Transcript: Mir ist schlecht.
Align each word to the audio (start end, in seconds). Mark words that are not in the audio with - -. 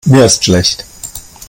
Mir 0.07 0.25
ist 0.25 0.43
schlecht. 0.43 0.83